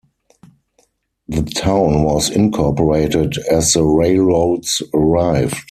[1.27, 5.59] The town was incorporated as the railroads arrived.